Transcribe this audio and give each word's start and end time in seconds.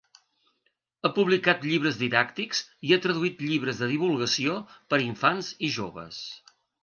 Ha 1.01 1.11
publicat 1.17 1.67
llibres 1.71 1.99
didàctics 1.99 2.63
i 2.89 2.95
ha 2.95 2.99
traduït 3.05 3.45
llibres 3.49 3.83
de 3.83 3.91
divulgació 3.93 4.55
per 4.73 4.99
a 5.01 5.05
infants 5.11 5.53
i 5.69 5.73
joves. 5.77 6.23